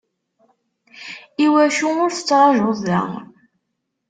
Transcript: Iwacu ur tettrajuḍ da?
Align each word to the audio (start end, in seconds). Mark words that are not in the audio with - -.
Iwacu 1.45 1.87
ur 2.03 2.11
tettrajuḍ 2.13 2.77
da? 2.87 3.01